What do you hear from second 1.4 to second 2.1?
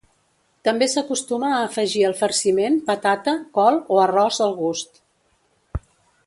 a afegir